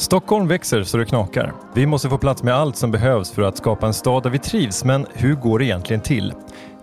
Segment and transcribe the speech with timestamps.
[0.00, 1.52] Stockholm växer så det knakar.
[1.74, 4.38] Vi måste få plats med allt som behövs för att skapa en stad där vi
[4.38, 6.34] trivs, men hur går det egentligen till?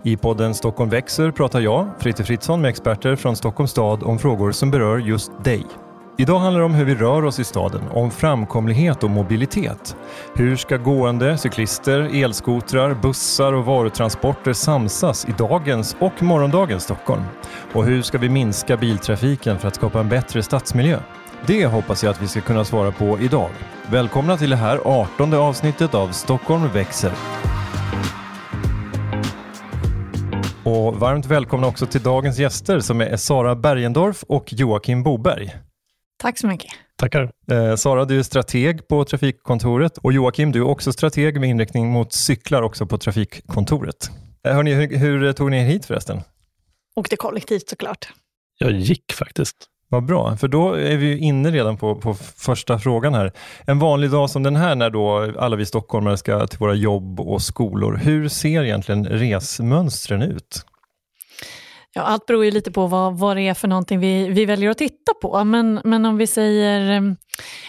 [0.02, 4.52] I podden Stockholm växer pratar jag, Fritte Fritzson, med experter från Stockholms stad om frågor
[4.52, 5.66] som berör just dig.
[6.18, 9.96] Idag handlar det om hur vi rör oss i staden, om framkomlighet och mobilitet.
[10.34, 17.22] Hur ska gående, cyklister, elskotrar, bussar och varutransporter samsas i dagens och morgondagens Stockholm?
[17.72, 20.98] Och hur ska vi minska biltrafiken för att skapa en bättre stadsmiljö?
[21.46, 23.50] Det hoppas jag att vi ska kunna svara på idag.
[23.90, 27.12] Välkomna till det här 18 avsnittet av Stockholm växer.
[30.64, 35.56] Och varmt välkomna också till dagens gäster som är Sara Bergendorf och Joakim Boberg.
[36.18, 36.70] Tack så mycket.
[36.96, 37.30] Tackar.
[37.50, 41.90] Eh, Sara, du är strateg på Trafikkontoret och Joakim, du är också strateg med inriktning
[41.90, 44.10] mot cyklar också på Trafikkontoret.
[44.46, 46.20] Eh, hörni, hur, hur tog ni er hit förresten?
[46.96, 48.08] Åkte kollektivt såklart.
[48.58, 49.56] Jag gick faktiskt.
[49.88, 53.32] Vad bra, för då är vi inne redan på, på första frågan här.
[53.64, 57.20] En vanlig dag som den här när då alla vi stockholmare ska till våra jobb
[57.20, 60.64] och skolor, hur ser egentligen resmönstren ut?
[61.96, 64.70] Ja, allt beror ju lite på vad, vad det är för någonting vi, vi väljer
[64.70, 65.44] att titta på.
[65.44, 67.16] Men, men om vi säger um,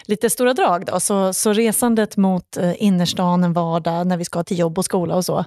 [0.06, 4.44] lite stora drag då, så, så resandet mot uh, innerstan en vardag när vi ska
[4.44, 5.46] till jobb och skola och så,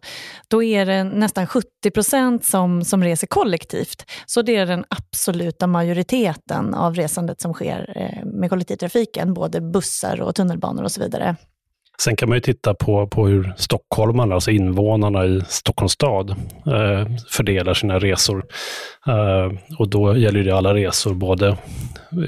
[0.49, 4.11] då är det nästan 70 procent som, som reser kollektivt.
[4.27, 10.21] Så det är den absoluta majoriteten av resandet som sker uh, med kollektivtrafiken, både bussar
[10.21, 11.37] och tunnelbanor och så vidare.
[12.01, 16.31] Sen kan man ju titta på, på hur stockholmarna, alltså invånarna i Stockholms stad,
[16.67, 18.45] eh, fördelar sina resor.
[19.07, 21.57] Eh, och då gäller det alla resor, både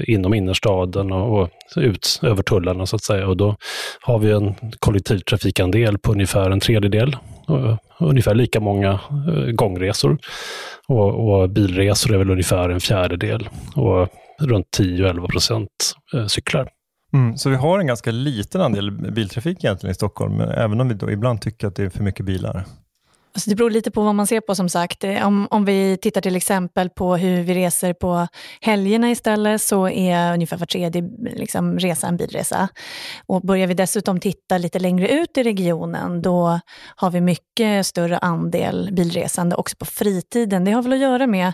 [0.07, 3.27] inom innerstaden och, och ut över tullarna så att säga.
[3.27, 3.55] Och då
[4.01, 7.17] har vi en kollektivtrafikandel på ungefär en tredjedel.
[7.49, 8.91] Eh, ungefär lika många
[9.27, 10.17] eh, gångresor.
[10.87, 13.49] Och, och bilresor är väl ungefär en fjärdedel.
[13.75, 15.69] Och runt 10-11 procent
[16.13, 16.69] eh, cyklar.
[17.13, 20.93] Mm, så vi har en ganska liten andel biltrafik egentligen i Stockholm, även om vi
[20.93, 22.65] då ibland tycker att det är för mycket bilar.
[23.35, 25.03] Alltså det beror lite på vad man ser på som sagt.
[25.03, 28.27] Eh, om, om vi tittar till exempel på hur vi reser på
[28.61, 32.69] helgerna istället så är ungefär var tredje liksom, resa en bilresa.
[33.25, 36.59] Och börjar vi dessutom titta lite längre ut i regionen då
[36.95, 40.65] har vi mycket större andel bilresande också på fritiden.
[40.65, 41.53] Det har väl att göra med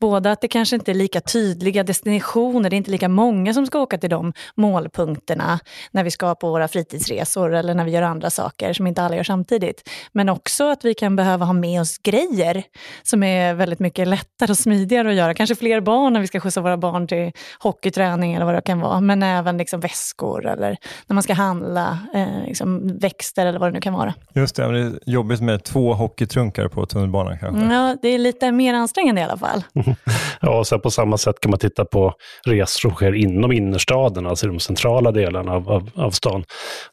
[0.00, 3.66] både att det kanske inte är lika tydliga destinationer, det är inte lika många som
[3.66, 5.58] ska åka till de målpunkterna
[5.90, 9.16] när vi ska på våra fritidsresor eller när vi gör andra saker som inte alla
[9.16, 9.90] gör samtidigt.
[10.12, 12.64] Men också att vi kan behöva ha med oss grejer
[13.02, 15.34] som är väldigt mycket lättare och smidigare att göra.
[15.34, 18.80] Kanske fler barn när vi ska skjutsa våra barn till hockeyträning eller vad det kan
[18.80, 19.00] vara.
[19.00, 20.76] Men även liksom väskor eller
[21.06, 24.14] när man ska handla eh, liksom växter eller vad det nu kan vara.
[24.34, 27.74] Just det, det är jobbigt med två hockeytrunkar på tunnelbanan kanske.
[27.74, 29.64] Ja, det är lite mer ansträngande i alla fall.
[30.40, 32.14] ja, och sen på samma sätt kan man titta på
[32.44, 36.44] resor som sker inom innerstaden, alltså i de centrala delarna av, av, av stan,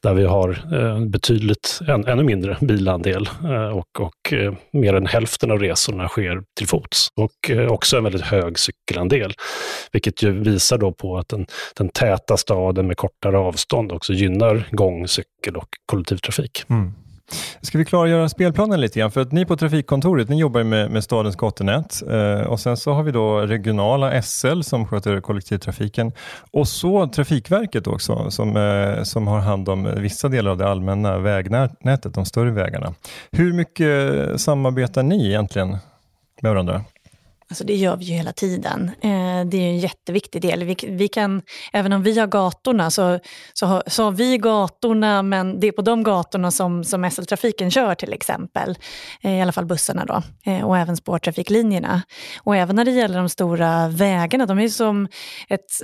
[0.04, 4.94] där vi har eh, betydligt, en, ännu mindre bilandel eh, och, och och eh, mer
[4.94, 7.08] än hälften av resorna sker till fots.
[7.16, 9.34] Och eh, också en väldigt hög cykelandel,
[9.92, 11.46] vilket ju visar då på att den,
[11.76, 16.64] den täta staden med kortare avstånd också gynnar gång, cykel och kollektivtrafik.
[16.70, 16.94] Mm.
[17.62, 19.12] Ska vi klargöra spelplanen lite grann?
[19.12, 22.94] För att ni på Trafikkontoret, ni jobbar med, med stadens gatunät eh, och sen så
[22.94, 26.12] har vi då regionala SL som sköter kollektivtrafiken
[26.52, 31.18] och så Trafikverket också som, eh, som har hand om vissa delar av det allmänna
[31.18, 32.94] vägnätet, de större vägarna.
[33.32, 35.78] Hur mycket eh, samarbetar ni egentligen
[36.42, 36.84] med varandra?
[37.52, 38.92] Alltså det gör vi ju hela tiden.
[39.02, 40.64] Eh, det är en jätteviktig del.
[40.64, 41.42] Vi, vi, kan,
[41.74, 43.20] även om vi har gatorna så,
[43.54, 47.72] så, har, så har vi gatorna men det är på de gatorna som, som SL-trafiken
[47.72, 48.78] kör till exempel.
[49.22, 50.22] Eh, I alla fall bussarna då.
[50.52, 52.02] Eh, och även spårtrafiklinjerna.
[52.44, 55.08] Och även när det gäller de stora vägarna, de är som
[55.50, 55.82] ett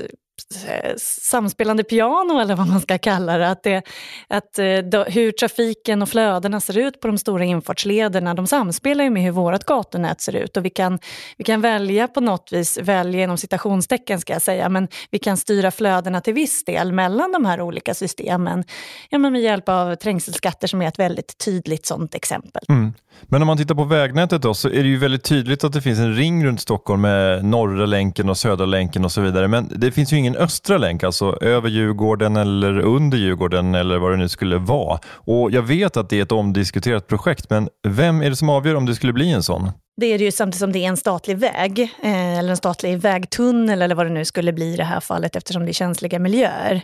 [0.98, 3.50] samspelande piano eller vad man ska kalla det.
[3.50, 3.82] Att, det,
[4.28, 9.04] att eh, då, hur trafiken och flödena ser ut på de stora infartslederna, de samspelar
[9.04, 10.58] ju med hur vårt gatunät ser ut.
[10.58, 11.00] Och vi kan,
[11.38, 15.38] vi kan välja på något vis, välja inom citationstecken ska jag säga, men vi kan
[15.38, 18.64] styra flödena till viss del mellan de här olika systemen.
[19.10, 22.64] Ja, men med hjälp av trängselskatter som är ett väldigt tydligt sådant exempel.
[22.70, 22.94] Mm.
[23.22, 25.82] Men om man tittar på vägnätet då, så är det ju väldigt tydligt att det
[25.82, 29.48] finns en ring runt Stockholm med norra länken och södra länken och så vidare.
[29.48, 34.12] Men det finns ju ingen östra länk, alltså över Djurgården eller under Djurgården eller vad
[34.12, 35.00] det nu skulle vara.
[35.08, 38.76] Och Jag vet att det är ett omdiskuterat projekt, men vem är det som avgör
[38.76, 39.72] om det skulle bli en sån?
[40.02, 43.00] Det är det ju samtidigt som det är en statlig väg, eh, eller en statlig
[43.00, 46.20] vägtunnel eller vad det nu skulle bli i det här fallet eftersom det är känsliga
[46.20, 46.82] miljöer.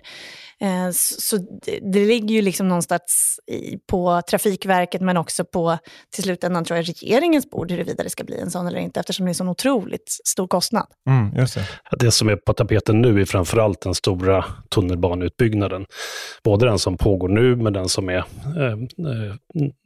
[0.59, 1.37] Eh, så
[1.93, 3.39] det ligger ju liksom någonstans
[3.87, 5.77] på Trafikverket men också på
[6.13, 9.25] till slutändan tror jag regeringens bord huruvida det ska bli en sån eller inte eftersom
[9.25, 10.87] det är en sån otroligt stor kostnad.
[11.09, 11.65] Mm, just det.
[11.99, 15.85] det som är på tapeten nu är framförallt den stora tunnelbaneutbyggnaden.
[16.43, 19.35] Både den som pågår nu men den som är eh, eh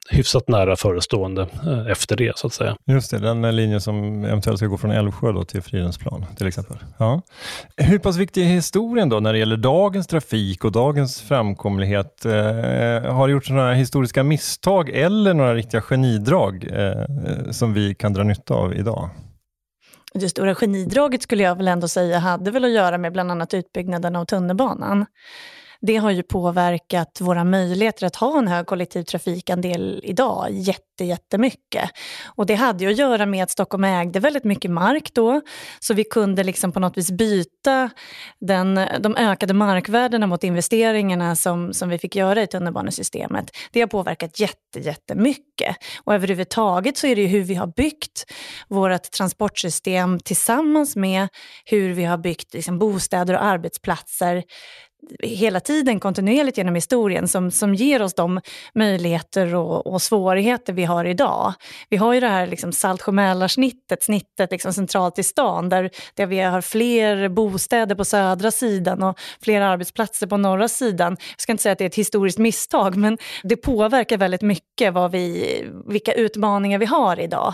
[0.10, 2.78] hyfsat nära förestående eh, efter det, så att säga.
[2.86, 6.78] Just det, den linjen som eventuellt ska gå från Älvsjö då till Fridhemsplan till exempel.
[6.98, 7.22] Ja.
[7.78, 12.26] Hur pass viktig är historien då när det gäller dagens trafik och dagens framkomlighet?
[12.26, 12.32] Eh,
[13.14, 18.24] har det gjorts några historiska misstag eller några riktiga genidrag eh, som vi kan dra
[18.24, 19.10] nytta av idag?
[20.14, 23.54] Det stora genidraget skulle jag väl ändå säga hade väl att göra med bland annat
[23.54, 25.06] utbyggnaden av tunnelbanan
[25.82, 31.90] det har ju påverkat våra möjligheter att ha en hög kollektivtrafikandel idag jätte, jättemycket.
[32.26, 35.42] Och det hade ju att göra med att Stockholm ägde väldigt mycket mark då,
[35.80, 37.90] så vi kunde liksom på något vis byta
[38.40, 43.52] den, de ökade markvärdena mot investeringarna som, som vi fick göra i tunnelbanesystemet.
[43.72, 45.76] Det har påverkat jätte, jättemycket.
[46.04, 48.26] Och överhuvudtaget så är det ju hur vi har byggt
[48.68, 51.28] vårt transportsystem tillsammans med
[51.66, 54.44] hur vi har byggt liksom bostäder och arbetsplatser
[55.24, 58.42] hela tiden kontinuerligt genom historien som, som ger oss de
[58.76, 61.54] möjligheter och, och svårigheter vi har idag.
[61.90, 66.40] Vi har ju det här liksom Saltsjö-Mälarsnittet, snittet liksom centralt i stan där, där vi
[66.40, 71.18] har fler bostäder på södra sidan och fler arbetsplatser på norra sidan.
[71.20, 74.94] Jag ska inte säga att det är ett historiskt misstag men det påverkar väldigt mycket
[74.94, 77.54] vad vi, vilka utmaningar vi har idag.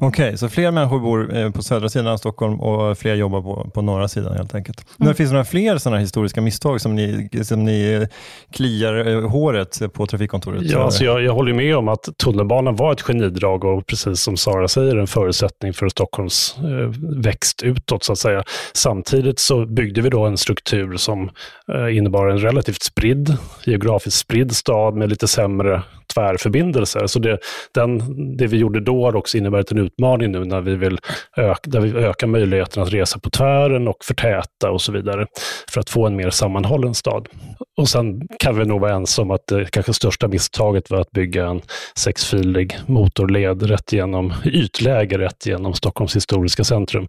[0.00, 3.42] Okej, okay, så fler människor bor eh, på södra sidan av Stockholm och fler jobbar
[3.42, 4.80] på, på norra sidan helt enkelt.
[4.80, 5.06] Mm.
[5.06, 8.06] Men finns det några fler sådana historiska misstag som ni, som ni
[8.52, 10.62] kliar eh, håret på trafikkontoret?
[10.62, 14.36] Ja, alltså jag, jag håller med om att tunnelbanan var ett genidrag och precis som
[14.36, 18.42] Sara säger en förutsättning för Stockholms eh, växt utåt så att säga.
[18.72, 21.30] Samtidigt så byggde vi då en struktur som
[21.74, 25.82] eh, innebar en relativt spridd, geografiskt spridd stad med lite sämre
[26.18, 27.06] tvärförbindelser.
[27.06, 27.38] Så det,
[27.74, 30.98] den, det vi gjorde då har också inneburit en utmaning nu när vi vill
[31.36, 35.26] öka, där vi ökar möjligheten att resa på tvären och förtäta och så vidare
[35.70, 37.28] för att få en mer sammanhållen stad.
[37.76, 41.10] Och sen kan vi nog vara ense om att det kanske största misstaget var att
[41.10, 41.60] bygga en
[41.96, 47.08] sexfilig motorled rätt genom, ytläge rätt genom Stockholms historiska centrum.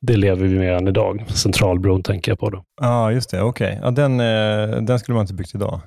[0.00, 1.24] Det lever vi med än idag.
[1.28, 2.64] Centralbron tänker jag på då.
[2.80, 3.42] Ja, ah, just det.
[3.42, 3.68] Okej.
[3.68, 3.80] Okay.
[3.82, 5.80] Ja, den, eh, den skulle man inte byggt idag.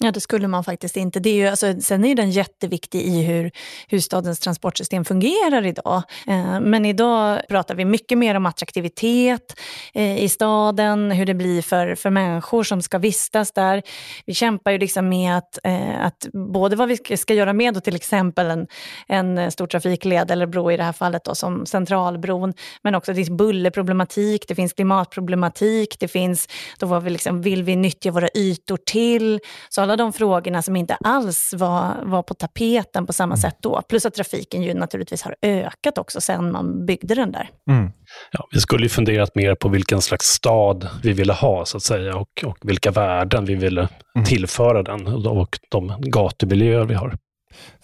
[0.00, 1.20] Ja, det skulle man faktiskt inte.
[1.20, 3.50] Det är ju, alltså, sen är den jätteviktig i hur,
[3.88, 6.02] hur stadens transportsystem fungerar idag.
[6.26, 9.60] Eh, men idag pratar vi mycket mer om attraktivitet
[9.94, 13.82] eh, i staden, hur det blir för, för människor som ska vistas där.
[14.26, 17.80] Vi kämpar ju liksom med att, eh, att både vad vi ska, göra med då,
[17.80, 18.66] till exempel en,
[19.08, 23.16] en stor trafikled eller bro i det här fallet då, som Centralbron, men också det
[23.16, 26.48] finns bullerproblematik, det finns klimatproblematik, det finns
[26.78, 29.40] då vad vi liksom, vill vi nyttja våra ytor till?
[29.68, 33.36] Så alla de frågorna som inte alls var, var på tapeten på samma mm.
[33.36, 33.82] sätt då.
[33.88, 37.50] Plus att trafiken ju naturligtvis har ökat också sen man byggde den där.
[37.70, 37.90] Mm.
[38.32, 41.82] Ja, vi skulle ju funderat mer på vilken slags stad vi ville ha så att
[41.82, 44.26] säga och, och vilka värden vi ville mm.
[44.26, 47.16] tillföra den och de gatumiljöer vi har.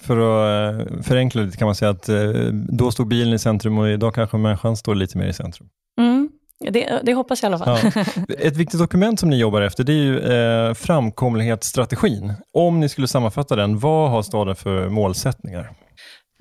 [0.00, 3.78] För att eh, förenkla lite kan man säga att eh, då stod bilen i centrum
[3.78, 5.68] och idag kanske människan står lite mer i centrum.
[6.70, 7.92] Det, det, hoppas jag i alla fall.
[7.94, 8.04] Ja.
[8.38, 12.32] Ett viktigt dokument som ni jobbar efter det är ju eh, framkomlighetsstrategin.
[12.52, 15.70] Om ni skulle sammanfatta den, vad har staden för målsättningar?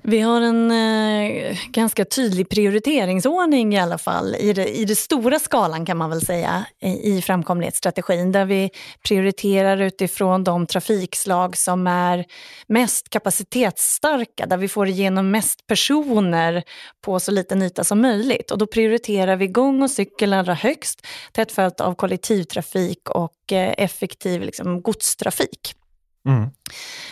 [0.04, 5.40] Vi har en eh, ganska tydlig prioriteringsordning i alla fall, i det, i det stora
[5.40, 8.70] skalan kan man väl säga, i, i framkomlighetsstrategin, där vi
[9.08, 12.26] prioriterar utifrån de trafikslag som är
[12.68, 16.64] mest kapacitetsstarka, där vi får igenom mest personer
[17.02, 18.52] på så liten yta som möjligt.
[18.52, 23.74] Och då prioriterar vi gång och cykel allra högst, tätt följt av kollektivtrafik och eh,
[23.78, 25.76] effektiv liksom, godstrafik.
[26.28, 26.50] Mm.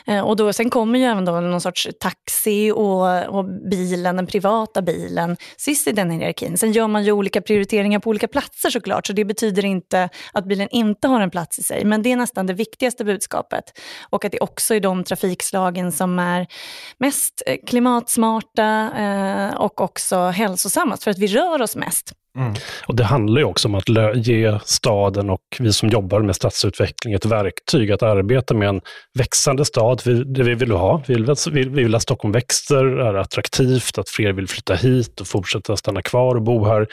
[0.07, 4.27] Eh, och då, sen kommer ju även då någon sorts taxi och, och bilen, den
[4.27, 6.57] privata bilen, sist i den hierarkin.
[6.57, 10.45] Sen gör man ju olika prioriteringar på olika platser såklart, så det betyder inte att
[10.45, 11.85] bilen inte har en plats i sig.
[11.85, 13.63] Men det är nästan det viktigaste budskapet.
[14.09, 16.47] Och att det också är de trafikslagen som är
[16.97, 22.13] mest eh, klimatsmarta eh, och också hälsosammast, för att vi rör oss mest.
[22.37, 22.53] Mm.
[22.87, 27.13] Och Det handlar ju också om att ge staden och vi som jobbar med stadsutveckling
[27.13, 28.81] ett verktyg att arbeta med en
[29.17, 30.01] växande stad.
[30.25, 31.01] Det vi vill ha.
[31.07, 35.27] Vi vill, vi vill att Stockholm växer, är attraktivt, att fler vill flytta hit och
[35.27, 36.87] fortsätta stanna kvar och bo här.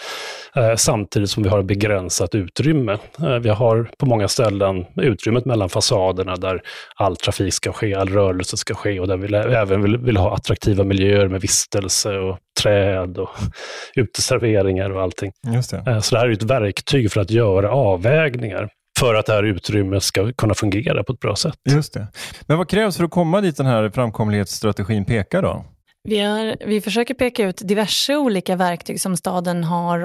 [0.56, 2.98] Eh, samtidigt som vi har begränsat utrymme.
[3.20, 6.62] Eh, vi har på många ställen utrymmet mellan fasaderna där
[6.96, 10.34] all trafik ska ske, all rörelse ska ske och där vi även vill, vill ha
[10.34, 13.30] attraktiva miljöer med vistelse och träd och
[13.94, 15.32] uteserveringar och allting.
[15.54, 15.82] Just det.
[15.86, 18.68] Eh, så det här är ett verktyg för att göra avvägningar
[18.98, 21.58] för att det här utrymmet ska kunna fungera på ett bra sätt.
[21.64, 22.06] Just det.
[22.46, 25.64] Men vad krävs för att komma dit den här framkomlighetsstrategin pekar då?
[26.08, 30.00] Vi, är, vi försöker peka ut diverse olika verktyg som staden har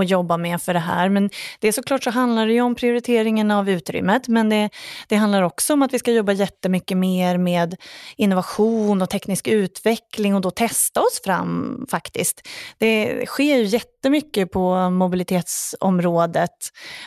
[0.00, 1.08] att jobba med för det här.
[1.08, 4.70] Men det är såklart så handlar det ju om prioriteringen av utrymmet, men det,
[5.08, 7.76] det handlar också om att vi ska jobba jättemycket mer med
[8.16, 12.48] innovation och teknisk utveckling och då testa oss fram faktiskt.
[12.78, 16.50] Det sker ju jättemycket på mobilitetsområdet.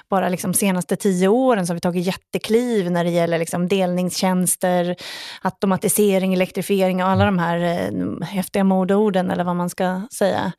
[0.10, 4.96] Bara liksom senaste tio åren så har vi tagit jättekliv när det gäller liksom delningstjänster,
[5.42, 10.52] automatisering, elektrifiering och alla de här eh, häftiga modeorden eller vad man ska säga.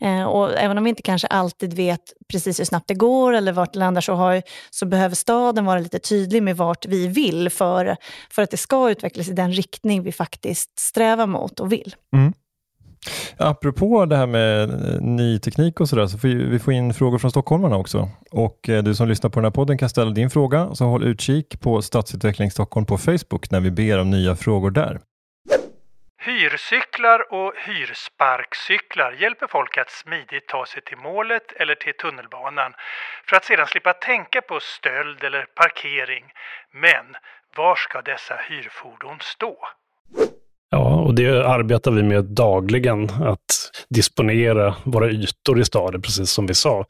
[0.00, 2.00] Eh, och även om vi inte kanske alltid vet
[2.32, 5.78] precis hur snabbt det går eller vart det landar så, har, så behöver staden vara
[5.78, 7.96] lite tydlig med vart vi vill för,
[8.30, 11.94] för att det ska utvecklas i den riktning vi faktiskt strävar mot och vill.
[12.16, 12.32] Mm.
[13.36, 17.18] Apropå det här med eh, ny teknik och sådär, så får vi får in frågor
[17.18, 18.08] från stockholmarna också.
[18.30, 21.04] Och eh, du som lyssnar på den här podden kan ställa din fråga, så håll
[21.04, 25.00] utkik på Stadsutveckling Stockholm på Facebook när vi ber om nya frågor där.
[26.26, 32.74] Hyrcyklar och hyrsparkcyklar hjälper folk att smidigt ta sig till målet eller till tunnelbanan
[33.24, 36.32] för att sedan slippa tänka på stöld eller parkering.
[36.70, 37.16] Men
[37.54, 39.68] var ska dessa hyrfordon stå?
[40.70, 43.40] Ja, och det arbetar vi med dagligen, att
[43.94, 46.84] disponera våra ytor i staden, precis som vi sa.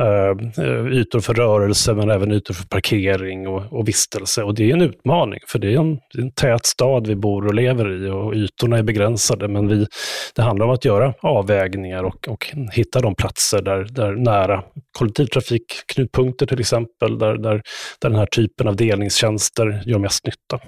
[0.00, 4.42] Uh, ytor för rörelse, men även ytor för parkering och, och vistelse.
[4.42, 7.16] Och det är en utmaning, för det är en, det är en tät stad vi
[7.16, 9.48] bor och lever i och ytorna är begränsade.
[9.48, 9.86] Men vi,
[10.34, 14.62] det handlar om att göra avvägningar och, och hitta de platser där, där nära
[14.98, 17.62] kollektivtrafikknutpunkter till exempel, där, där,
[18.00, 20.60] där den här typen av delningstjänster gör mest nytta.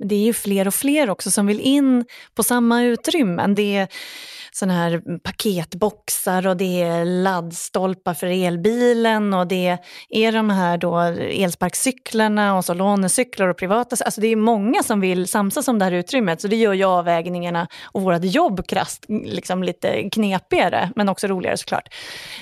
[0.00, 2.04] Men det är ju fler och fler också som vill in
[2.34, 3.54] på samma utrymmen.
[3.54, 3.88] Det är
[4.52, 9.78] såna här paketboxar och det är laddstolpar för elbilen och det
[10.10, 13.96] är de här då elsparkcyklarna och så lånecyklar och privata.
[14.04, 16.84] Alltså det är många som vill samsas om det här utrymmet så det gör ju
[16.84, 21.94] avvägningarna och vårt jobb krasst liksom lite knepigare men också roligare såklart.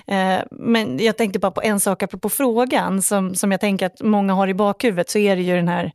[0.06, 4.00] Eh, men jag tänkte bara på en sak apropå frågan som, som jag tänker att
[4.00, 5.92] många har i bakhuvudet så är det ju den här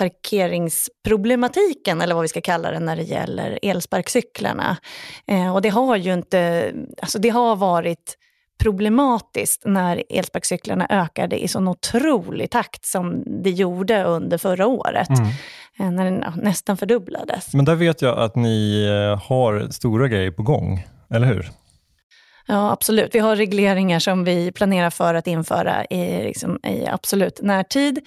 [0.00, 4.76] parkeringsproblematiken, eller vad vi ska kalla det, när det gäller elsparkcyklarna.
[5.26, 8.16] Eh, och det har ju inte, alltså det har varit
[8.62, 15.08] problematiskt när elsparkcyklarna ökade i sån otrolig takt som det gjorde under förra året.
[15.08, 15.26] Mm.
[15.78, 17.54] Eh, när den nästan fördubblades.
[17.54, 21.50] Men där vet jag att ni eh, har stora grejer på gång, eller hur?
[22.50, 23.14] Ja, absolut.
[23.14, 28.00] Vi har regleringar som vi planerar för att införa i, liksom, i absolut närtid.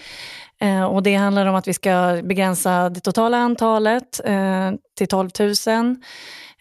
[0.59, 5.29] Eh, och det handlar om att vi ska begränsa det totala antalet eh, till 12
[5.39, 5.95] 000.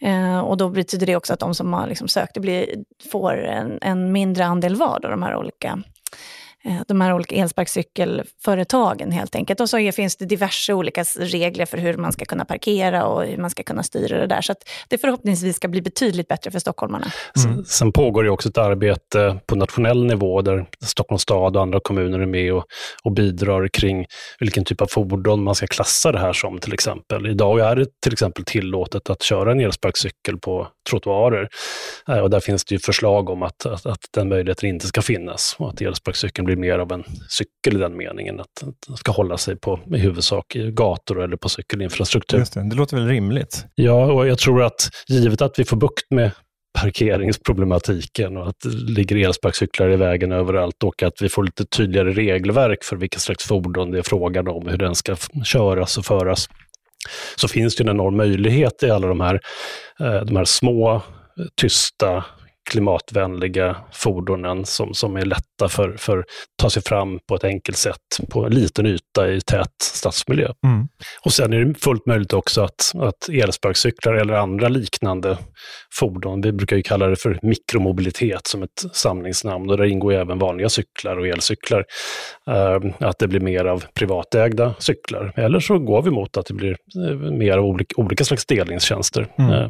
[0.01, 2.65] Eh, och då betyder det också att de som har liksom sökt det blir,
[3.11, 5.83] får en, en mindre andel var av de här olika
[6.65, 9.59] Eh, de här olika elsparkcykelföretagen helt enkelt.
[9.59, 13.37] Och så finns det diverse olika regler för hur man ska kunna parkera och hur
[13.37, 14.41] man ska kunna styra det där.
[14.41, 17.07] Så att det förhoppningsvis ska bli betydligt bättre för stockholmarna.
[17.45, 17.65] Mm.
[17.65, 22.19] Sen pågår det också ett arbete på nationell nivå där Stockholms stad och andra kommuner
[22.19, 22.65] är med och,
[23.03, 24.05] och bidrar kring
[24.39, 27.27] vilken typ av fordon man ska klassa det här som till exempel.
[27.27, 31.49] Idag är det till exempel tillåtet att köra en elsparkcykel på trottoarer.
[32.07, 35.01] Eh, och där finns det ju förslag om att, att, att den möjligheten inte ska
[35.01, 38.39] finnas och att elsparkcykeln blir mer av en cykel i den meningen.
[38.39, 42.37] Att, den ska hålla sig på i huvudsak i gator eller på cykelinfrastruktur.
[42.37, 43.65] Just det, det låter väl rimligt?
[43.75, 46.31] Ja, och jag tror att givet att vi får bukt med
[46.79, 52.11] parkeringsproblematiken och att det ligger elsparkcyklar i vägen överallt och att vi får lite tydligare
[52.11, 56.49] regelverk för vilka slags fordon det är frågan om, hur den ska köras och föras
[57.35, 59.39] så finns det en enorm möjlighet i alla de här,
[60.03, 61.01] Eh, de här små,
[61.55, 62.25] tysta
[62.71, 66.25] klimatvänliga fordonen som, som är lätta för, för att
[66.61, 67.97] ta sig fram på ett enkelt sätt
[68.29, 70.51] på en liten yta i tät stadsmiljö.
[70.65, 70.87] Mm.
[71.25, 75.37] Och sen är det fullt möjligt också att, att elsparkcyklar eller andra liknande
[75.99, 80.39] fordon, vi brukar ju kalla det för mikromobilitet som ett samlingsnamn och där ingår även
[80.39, 81.85] vanliga cyklar och elcyklar,
[82.49, 85.33] uh, att det blir mer av privatägda cyklar.
[85.35, 89.27] Eller så går vi mot att det blir uh, mer av olika, olika slags delningstjänster.
[89.37, 89.51] Mm.
[89.51, 89.69] Uh,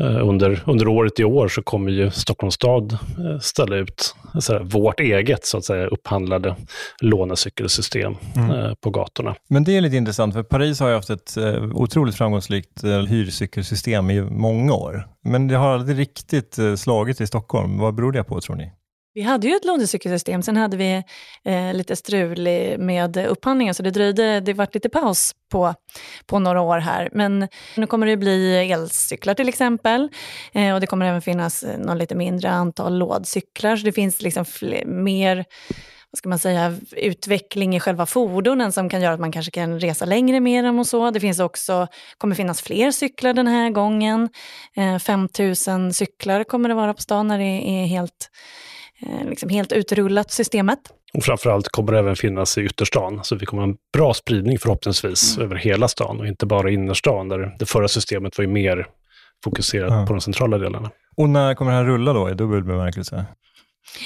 [0.00, 0.28] mm.
[0.28, 4.14] under, under året i år så kommer ju Stockholms stad eh, ställa ut
[4.48, 6.56] här, vårt eget så att säga, upphandlade
[7.00, 8.50] lånecykelsystem mm.
[8.50, 9.34] eh, på gatorna.
[9.48, 14.10] Men det är lite intressant, för Paris har ju haft ett eh, otroligt framgångsrikt hyrcykelsystem
[14.10, 15.08] i många år.
[15.24, 17.78] Men det har aldrig riktigt slagit i Stockholm.
[17.78, 18.72] Vad beror det på tror ni?
[19.14, 21.02] Vi hade ju ett lånecykelsystem, sen hade vi
[21.44, 25.74] eh, lite strul med upphandlingen så det dröjde, det vart lite paus på,
[26.26, 27.08] på några år här.
[27.12, 30.08] Men nu kommer det bli elcyklar till exempel
[30.52, 34.22] eh, och det kommer även finnas eh, något lite mindre antal lådcyklar så det finns
[34.22, 35.44] liksom fler, mer
[36.10, 39.80] vad ska man säga, utveckling i själva fordonen som kan göra att man kanske kan
[39.80, 41.10] resa längre med dem och så.
[41.10, 41.86] Det finns också,
[42.18, 44.28] kommer finnas fler cyklar den här gången.
[44.76, 48.30] Eh, 5000 cyklar kommer det vara på stan när det är helt,
[49.24, 50.78] liksom helt utrullat systemet.
[51.14, 54.58] Och framförallt kommer det även finnas i ytterstan, så vi kommer ha en bra spridning
[54.58, 55.46] förhoppningsvis mm.
[55.46, 58.86] över hela stan och inte bara innerstan, där det förra systemet var ju mer
[59.44, 60.06] fokuserat ja.
[60.06, 60.90] på de centrala delarna.
[61.16, 63.24] Och när kommer det här rulla då i dubbel bemärkelse?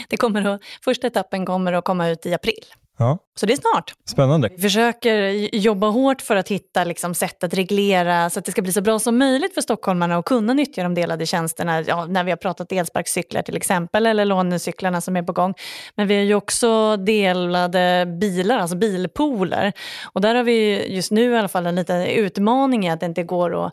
[0.09, 2.65] Det kommer att, första etappen kommer att komma ut i april.
[2.99, 3.19] Ja.
[3.35, 3.95] Så det är snart.
[4.05, 4.49] Spännande.
[4.57, 5.19] Vi försöker
[5.57, 8.81] jobba hårt för att hitta liksom, sätt att reglera så att det ska bli så
[8.81, 11.83] bra som möjligt för stockholmarna att kunna nyttja de delade tjänsterna.
[11.83, 15.55] Ja, när vi har pratat elsparkcyklar till exempel, eller lånecyklarna som är på gång.
[15.95, 19.73] Men vi har ju också delade bilar, alltså bilpooler.
[20.13, 23.07] Och där har vi just nu i alla fall en liten utmaning i att det
[23.07, 23.73] inte går att,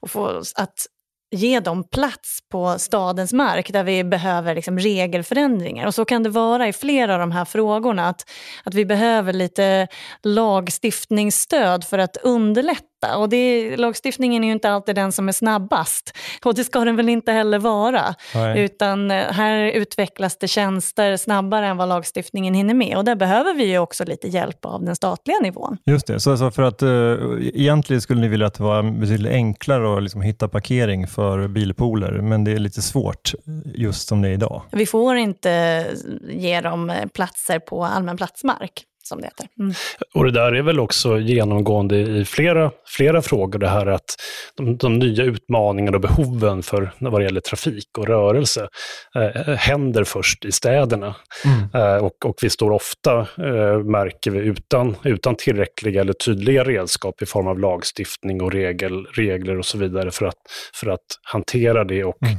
[0.00, 0.86] att få att
[1.34, 5.86] ge dem plats på stadens mark där vi behöver liksom regelförändringar.
[5.86, 8.30] Och så kan det vara i flera av de här frågorna, att,
[8.64, 9.88] att vi behöver lite
[10.22, 13.18] lagstiftningsstöd för att underlätta detta.
[13.18, 16.16] Och det, lagstiftningen är ju inte alltid den som är snabbast.
[16.44, 18.14] Och det ska den väl inte heller vara.
[18.34, 18.60] Nej.
[18.60, 22.96] Utan eh, här utvecklas det tjänster snabbare än vad lagstiftningen hinner med.
[22.96, 25.76] Och där behöver vi ju också lite hjälp av den statliga nivån.
[25.86, 27.18] Just det, så alltså för att uh,
[27.54, 32.12] egentligen skulle ni vilja att det var betydligt enklare att liksom hitta parkering för bilpooler,
[32.12, 33.32] men det är lite svårt
[33.74, 34.62] just som det är idag.
[34.70, 35.86] Vi får inte
[36.28, 39.46] ge dem platser på allmän platsmark som det heter.
[39.60, 39.74] Mm.
[40.14, 44.14] Och det där är väl också genomgående i flera, flera frågor, det här att
[44.56, 48.68] de, de nya utmaningarna och behoven för vad det gäller trafik och rörelse
[49.14, 51.14] eh, händer först i städerna.
[51.44, 51.68] Mm.
[51.74, 57.22] Eh, och, och vi står ofta, eh, märker vi, utan, utan tillräckliga eller tydliga redskap
[57.22, 60.38] i form av lagstiftning och regel, regler och så vidare för att,
[60.74, 62.36] för att hantera det och mm.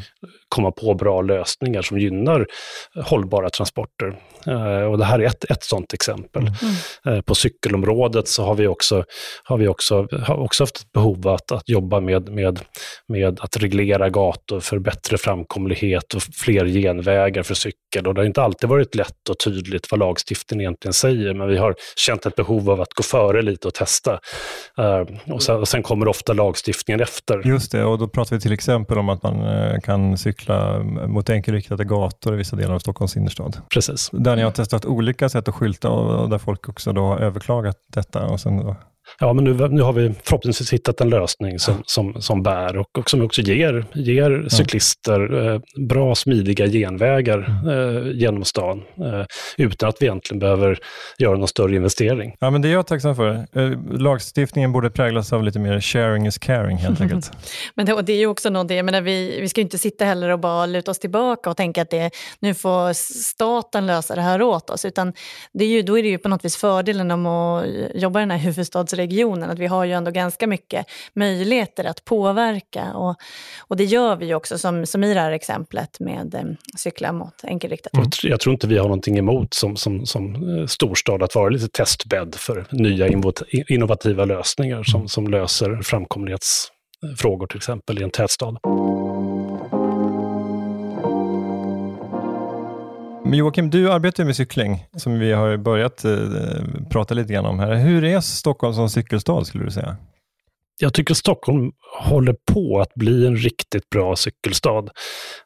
[0.50, 2.48] komma på bra lösningar som gynnar
[3.04, 4.16] hållbara transporter.
[4.48, 6.42] Eh, och det här är ett, ett sådant exempel.
[6.42, 6.54] Mm.
[7.06, 7.24] Mm.
[7.24, 9.04] På cykelområdet så har vi också,
[9.44, 12.60] har vi också, har också haft ett behov att, att jobba med, med,
[13.08, 18.08] med att reglera gator för bättre framkomlighet och fler genvägar för cykel.
[18.08, 21.58] Och det har inte alltid varit lätt och tydligt vad lagstiftningen egentligen säger, men vi
[21.58, 24.20] har känt ett behov av att gå före lite och testa.
[24.80, 27.42] Uh, och, sen, och sen kommer ofta lagstiftningen efter.
[27.48, 29.36] Just det, och då pratar vi till exempel om att man
[29.82, 33.58] kan cykla mot enkelriktade gator i vissa delar av Stockholms innerstad.
[33.70, 34.10] Precis.
[34.14, 37.18] Där ni har testat olika sätt att skylta och, och där folk också då har
[37.18, 38.76] överklagat detta och sen då
[39.20, 42.98] Ja, men nu, nu har vi förhoppningsvis hittat en lösning som, som, som bär och,
[42.98, 44.50] och som också ger, ger mm.
[44.50, 47.40] cyklister eh, bra, smidiga genvägar
[47.70, 49.26] eh, genom stan eh,
[49.58, 50.80] utan att vi egentligen behöver
[51.18, 52.36] göra någon större investering.
[52.40, 53.48] Ja, men det är jag tacksam för.
[53.54, 57.32] Eh, lagstiftningen borde präglas av lite mer sharing is caring helt enkelt.
[57.76, 60.30] men det, det är ju också någonting, jag menar, vi, vi ska inte sitta heller
[60.30, 64.42] och bara luta oss tillbaka och tänka att det, nu får staten lösa det här
[64.42, 65.14] åt oss, utan
[65.54, 67.66] det är ju, då är det ju på något vis fördelen om att
[67.96, 72.06] jobba i den här huvudstadsregionen Stockholmsregionen, att vi har ju ändå ganska mycket möjligheter att
[72.06, 72.94] påverka.
[72.94, 73.16] Och,
[73.68, 76.44] och det gör vi ju också, som, som i det här exemplet med eh,
[76.78, 77.94] cykla mot enkelriktat.
[77.94, 78.10] Mm.
[78.24, 81.68] Jag tror inte vi har någonting emot som, som, som eh, storstad att vara lite
[81.68, 83.08] testbädd för nya
[83.68, 88.58] innovativa lösningar som, som löser framkomlighetsfrågor eh, till exempel i en tätstad.
[93.26, 96.12] Men Joakim, du arbetar med cykling som vi har börjat eh,
[96.90, 97.76] prata lite grann om här.
[97.76, 99.98] Hur är Stockholm som cykelstad skulle du säga?
[100.78, 104.90] Jag tycker Stockholm håller på att bli en riktigt bra cykelstad.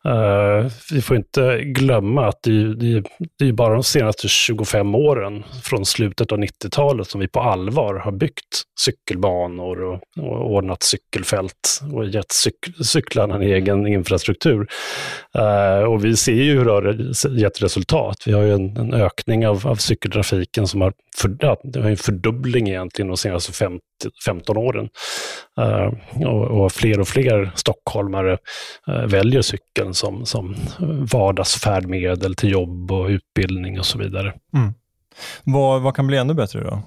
[0.08, 3.04] Uh, vi får inte glömma att det, det,
[3.40, 7.96] det är bara de senaste 25 åren, från slutet av 90-talet, som vi på allvar
[7.96, 14.68] har byggt cykelbanor och, och ordnat cykelfält och gett cyk, cyklarna en egen infrastruktur.
[15.38, 18.18] Uh, och vi ser ju hur det har gett resultat.
[18.26, 21.90] Vi har ju en, en ökning av, av cykeltrafiken som har, för, ja, det har
[21.90, 23.80] en fördubbling egentligen de senaste 50
[24.26, 24.90] 15 åren.
[25.60, 28.38] Uh, och, fler och fler stockholmare
[28.90, 30.56] uh, väljer cykeln som, som
[31.12, 34.34] vardagsfärdmedel till jobb och utbildning och så vidare.
[34.54, 34.74] Mm.
[35.44, 36.84] Vad, vad kan bli ännu bättre då?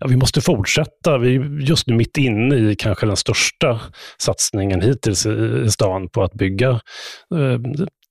[0.00, 1.18] Ja, vi måste fortsätta.
[1.18, 3.80] Vi är just nu mitt inne i kanske den största
[4.18, 7.58] satsningen hittills i stan på att bygga eh,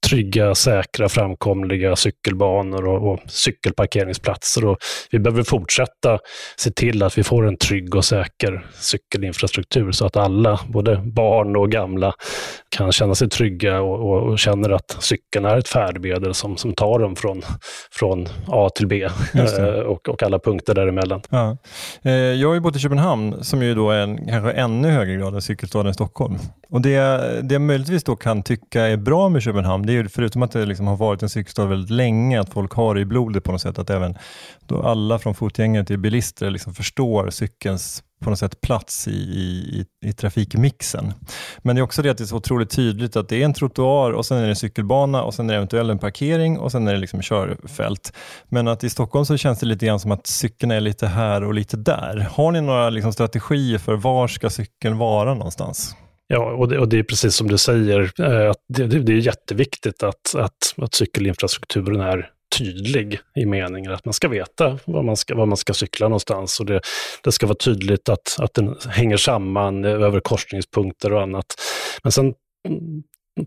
[0.06, 4.66] trygga, säkra, framkomliga cykelbanor och, och, cykelparkeringsplatser.
[4.66, 4.78] Och
[5.12, 6.20] vi behöver fortsätta
[6.56, 11.56] se till att vi får en trygg och säker cykelinfrastruktur så att alla, både barn
[11.56, 12.14] och gamla,
[12.70, 16.74] kan känna sig trygga och, och, och känner att cykeln är ett färdmedel som, som
[16.74, 17.42] tar dem från,
[17.92, 21.22] från A till B eh, och, och alla punkter däremellan.
[21.30, 21.58] Ja.
[22.02, 25.16] Eh, jag har ju bott i Köpenhamn som ju då är en kanske ännu högre
[25.16, 26.38] grad än cykelstaden Stockholm.
[26.70, 26.98] Och det,
[27.44, 30.52] det jag möjligtvis då kan tycka är bra med Köpenhamn, det är ju förutom att
[30.52, 33.52] det liksom har varit en cykelstad väldigt länge, att folk har det i blodet på
[33.52, 34.18] något sätt, att även
[34.66, 39.86] då alla från fotgängare till bilister liksom förstår cykelns på något sätt plats i, i,
[40.06, 41.14] i trafikmixen.
[41.58, 43.54] Men det är också det att det är så otroligt tydligt att det är en
[43.54, 46.72] trottoar och sen är det en cykelbana och sen är det eventuellt en parkering och
[46.72, 48.14] sen är det liksom körfält.
[48.46, 51.44] Men att i Stockholm så känns det lite grann som att cykeln är lite här
[51.44, 52.28] och lite där.
[52.32, 55.96] Har ni några liksom strategier för var ska cykeln vara någonstans?
[56.28, 59.18] Ja, och det, och det, är precis som du säger, eh, att det, det, är
[59.18, 65.18] jätteviktigt att, att, att cykelinfrastrukturen är tydlig i meningen att man ska veta var man
[65.18, 66.82] ska, var man ska cykla någonstans och det,
[67.24, 71.46] det ska vara tydligt att, att den hänger samman över korsningspunkter och annat.
[72.04, 72.34] Men sen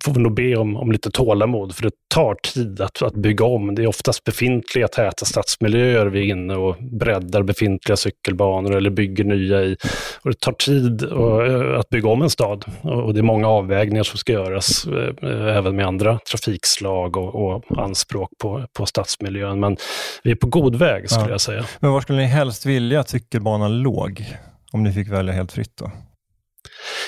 [0.05, 3.44] får vi nog be om, om lite tålamod, för det tar tid att, att bygga
[3.44, 3.74] om.
[3.74, 9.24] Det är oftast befintliga täta stadsmiljöer vi är inne och breddar befintliga cykelbanor eller bygger
[9.24, 9.76] nya i.
[10.22, 13.48] Och det tar tid och, eh, att bygga om en stad och det är många
[13.48, 19.61] avvägningar som ska göras, eh, även med andra trafikslag och, och anspråk på, på stadsmiljön.
[19.61, 19.76] Men
[20.22, 21.31] vi är på god väg skulle ja.
[21.31, 21.64] jag säga.
[21.81, 24.24] Men var skulle ni helst vilja att cykelbanan låg?
[24.72, 25.90] Om ni fick välja helt fritt då?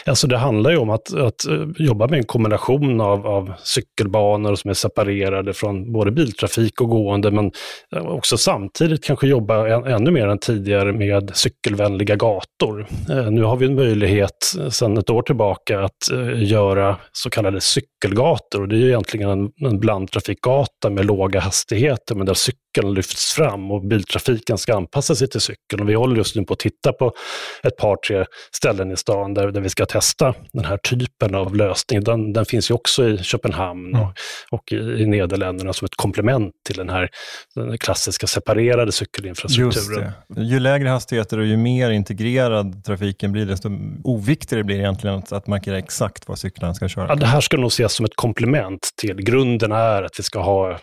[0.07, 4.55] Alltså det handlar ju om att, att eh, jobba med en kombination av, av cykelbanor
[4.55, 7.53] som är separerade från både biltrafik och gående, men
[7.97, 12.87] eh, också samtidigt kanske jobba än, ännu mer än tidigare med cykelvänliga gator.
[13.11, 15.93] Eh, nu har vi en möjlighet sedan ett år tillbaka att
[16.35, 18.63] göra så kallade cykelgator.
[18.63, 23.33] Och det är ju egentligen en, en blandtrafikgata med låga hastigheter, men där cykeln lyfts
[23.33, 25.83] fram och biltrafiken ska anpassa sig till cykeln.
[25.83, 27.13] Och vi håller just nu på att titta på
[27.63, 31.57] ett par, tre ställen i stan där, där vi ska testa den här typen av
[31.57, 32.05] lösning.
[32.05, 34.01] Den, den finns ju också i Köpenhamn mm.
[34.01, 34.13] och,
[34.51, 37.09] och, i, Nederländerna som ett komplement till den här
[37.55, 40.13] den klassiska separerade cykelinfrastrukturen.
[40.37, 43.71] Ju lägre hastigheter och ju mer integrerad trafiken blir, desto
[44.05, 47.07] oviktigare blir det egentligen att, att markera exakt var cyklarna ska köra.
[47.09, 50.41] Ja, det här ska nog ses som ett komplement till grunden är att vi ska
[50.41, 50.79] ha eh,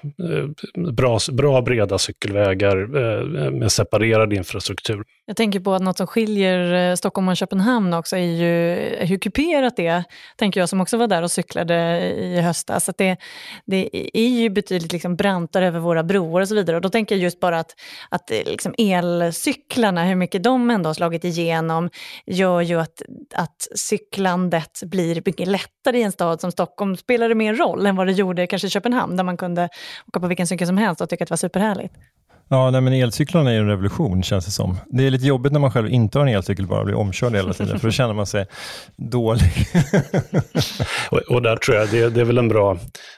[0.92, 5.04] bra, bra breda cykelvägar eh, med separerad infrastruktur.
[5.30, 9.18] Jag tänker på att något som skiljer eh, Stockholm och Köpenhamn också är ju hur
[9.18, 10.04] kuperat det är,
[10.36, 12.90] tänker jag som också var där och cyklade i höstas.
[12.90, 13.18] Att det,
[13.66, 16.76] det är ju betydligt liksom brantare över våra broar och så vidare.
[16.76, 17.76] Och då tänker jag just bara att,
[18.10, 21.90] att eh, liksom elcyklarna, hur mycket de ändå har slagit igenom,
[22.26, 23.02] gör ju att,
[23.34, 26.98] att cyklandet blir mycket lättare i en stad som Stockholm.
[26.98, 29.70] Spelar det mer roll än vad det gjorde kanske i Köpenhamn, där man kunde
[30.08, 31.94] åka på vilken cykel som helst och tycka att det var superhärligt?
[32.52, 34.78] Ja, nej, men elcyklarna är en revolution känns det som.
[34.88, 37.54] Det är lite jobbigt när man själv inte har en elcykel bara blir omkörd hela
[37.54, 38.46] tiden, för då känner man sig
[38.98, 39.52] dålig.
[41.12, 42.78] och, och, där tror jag det, det är väl en bra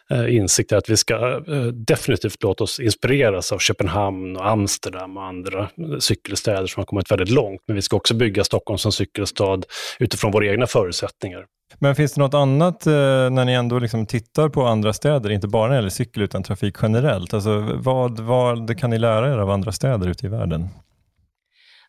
[0.09, 5.23] eh, insikt att vi ska eh, definitivt låta oss inspireras av Köpenhamn och Amsterdam och
[5.23, 7.61] andra cykelstäder som har kommit väldigt långt.
[7.67, 9.61] Men vi ska också bygga Stockholm som cykelstad
[9.99, 11.45] utifrån våra egna förutsättningar.
[11.79, 12.93] Men finns det något annat eh,
[13.29, 16.43] när ni ändå liksom tittar på andra städer, inte bara när det gäller cykel utan
[16.43, 17.33] trafik generellt?
[17.33, 20.69] Alltså, vad, vad kan ni lära er av andra städer ute i världen?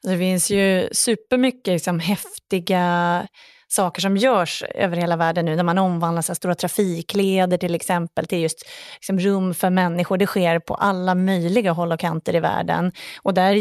[0.03, 3.27] Det finns ju supermycket liksom, häftiga
[3.72, 8.26] saker som görs över hela världen nu när man omvandlar så stora trafikleder till exempel
[8.26, 10.16] till just liksom, rum för människor.
[10.18, 12.92] Det sker på alla möjliga håll och kanter i världen.
[13.22, 13.52] Och där,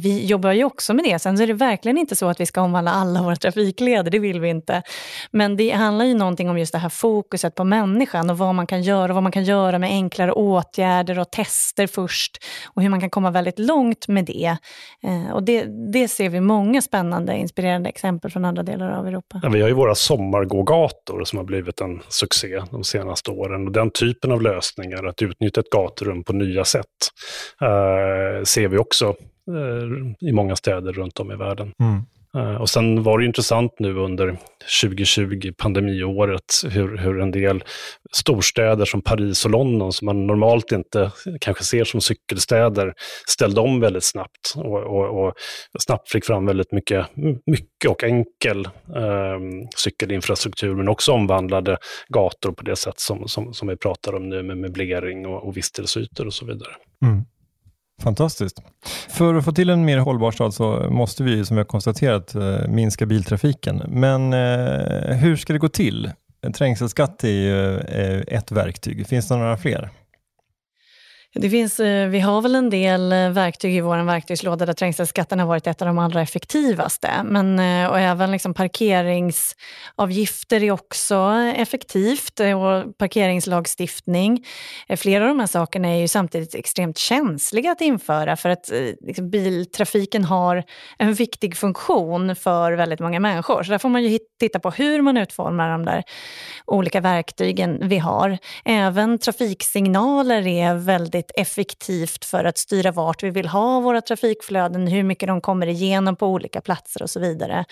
[0.00, 1.18] vi jobbar ju också med det.
[1.18, 4.18] Sen så är det verkligen inte så att vi ska omvandla alla våra trafikleder, det
[4.18, 4.82] vill vi inte.
[5.30, 8.66] Men det handlar ju någonting om just det här fokuset på människan och vad man
[8.66, 13.00] kan göra, vad man kan göra med enklare åtgärder och tester först och hur man
[13.00, 14.56] kan komma väldigt långt med det.
[15.02, 19.40] Eh, och det, det ser vi många spännande, inspirerande exempel från andra delar av Europa.
[19.42, 23.66] Ja, vi har ju våra sommargågator som har blivit en succé de senaste åren.
[23.66, 26.86] Och den typen av lösningar, att utnyttja ett gaturum på nya sätt,
[27.60, 29.06] eh, ser vi också
[29.48, 31.72] eh, i många städer runt om i världen.
[31.80, 32.02] Mm.
[32.36, 34.36] Eh, och sen var det intressant nu under
[34.82, 37.64] 2020, pandemiåret, hur, hur en del
[38.12, 42.94] storstäder som Paris och London, som man normalt inte kanske ser som cykelstäder,
[43.28, 45.34] ställde om väldigt snabbt och, och, och
[45.78, 47.06] snabbt fick fram väldigt mycket,
[47.46, 48.64] mycket och enkel
[48.96, 49.38] eh,
[49.84, 54.42] cykelinfrastruktur, men också omvandlade gator på det sätt som, som, som vi pratar om nu
[54.42, 56.72] med möblering och, och vistelseytor och så vidare.
[57.04, 57.24] Mm.
[58.00, 58.62] Fantastiskt.
[59.08, 62.68] För att få till en mer hållbar stad så måste vi, som jag konstaterat, eh,
[62.68, 63.82] minska biltrafiken.
[63.88, 66.10] Men eh, hur ska det gå till?
[66.54, 69.06] Trängselskatt är ju eh, ett verktyg.
[69.06, 69.90] Finns det några fler?
[71.34, 75.38] Det finns, eh, vi har väl en del eh, verktyg i vår verktygslåda där trängselskatten
[75.38, 77.10] har varit ett av de allra effektivaste.
[77.24, 84.46] Men, eh, och även liksom parkeringsavgifter är också effektivt och parkeringslagstiftning.
[84.96, 89.30] Flera av de här sakerna är ju samtidigt extremt känsliga att införa för att liksom,
[89.30, 90.64] biltrafiken har
[90.98, 93.62] en viktig funktion för väldigt många människor.
[93.62, 96.02] Så där får man ju titta på hur man utformar de där
[96.66, 98.38] olika verktygen vi har.
[98.64, 104.86] Även trafiksignaler är väldigt väldigt effektivt för att styra vart vi vill ha våra trafikflöden,
[104.86, 107.64] hur mycket de kommer igenom på olika platser och så vidare.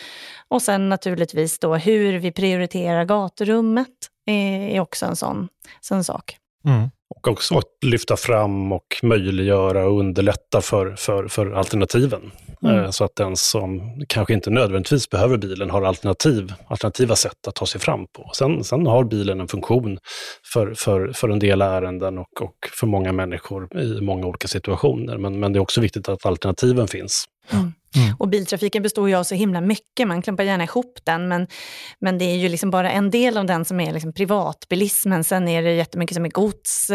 [0.50, 5.48] Och sen naturligtvis då hur vi prioriterar gaturummet eh, är också en sån,
[5.80, 6.36] sån sak.
[6.64, 6.90] Mm.
[7.10, 12.30] Och också att lyfta fram och möjliggöra och underlätta för, för, för alternativen.
[12.62, 12.76] Mm.
[12.84, 17.54] Eh, så att den som kanske inte nödvändigtvis behöver bilen har alternativ, alternativa sätt att
[17.54, 18.30] ta sig fram på.
[18.34, 19.98] Sen, sen har bilen en funktion
[20.52, 25.18] för, för, för en del ärenden och, och för många människor i många olika situationer.
[25.18, 27.24] Men, men det är också viktigt att alternativen finns.
[27.50, 27.72] Mm.
[27.96, 28.16] Mm.
[28.18, 31.46] Och biltrafiken består ju av så himla mycket, man klumpar gärna ihop den, men,
[32.00, 35.24] men det är ju liksom bara en del av den som är liksom privatbilismen.
[35.24, 36.90] Sen är det jättemycket som är gods,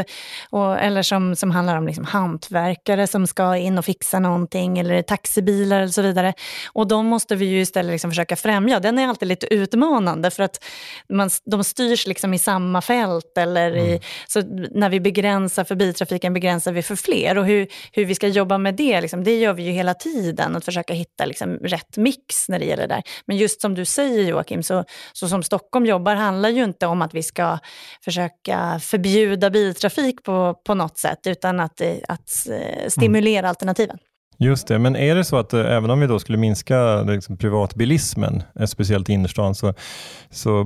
[0.50, 5.02] och, eller som, som handlar om liksom hantverkare som ska in och fixa någonting, eller
[5.02, 6.34] taxibilar och så vidare.
[6.74, 8.80] Och de måste vi ju istället liksom försöka främja.
[8.80, 10.64] Den är alltid lite utmanande, för att
[11.10, 13.38] man, de styrs liksom i samma fält.
[13.38, 14.00] Eller i, mm.
[14.28, 17.38] så när vi begränsar för biltrafiken begränsar vi för fler.
[17.38, 20.56] Och hur, hur vi ska jobba med det, liksom, det gör vi ju hela tiden.
[20.56, 23.04] Att försöka försöka hitta liksom rätt mix när det gäller det där.
[23.28, 27.02] Men just som du säger Joakim, så, så som Stockholm jobbar handlar ju inte om
[27.02, 27.60] att vi ska
[28.04, 33.50] försöka förbjuda biltrafik på, på något sätt, utan att, att eh, stimulera mm.
[33.50, 33.98] alternativen.
[34.40, 37.38] Just det, men är det så att eh, även om vi då skulle minska liksom,
[37.38, 39.74] privatbilismen, eh, speciellt i innerstan, så,
[40.30, 40.64] så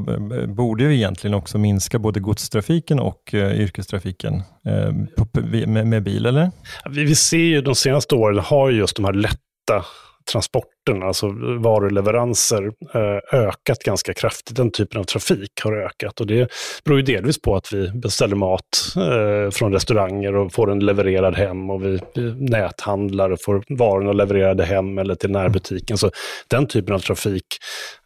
[0.47, 4.33] borde vi egentligen också minska både godstrafiken och uh, yrkestrafiken
[4.67, 6.51] uh, på, med, med, bil, eller?
[6.89, 9.85] Vi, vi ser ju de senaste åren har just de här lätta
[10.31, 11.27] transporterna, alltså
[11.59, 14.55] varuleveranser, eh, ökat ganska kraftigt.
[14.55, 16.51] Den typen av trafik har ökat och det
[16.85, 18.61] beror ju delvis på att vi beställer mat
[18.95, 21.99] eh, från restauranger och får den levererad hem och vi
[22.39, 25.97] näthandlar och får varorna levererade hem eller till närbutiken.
[25.97, 26.11] Så
[26.47, 27.45] den typen av trafik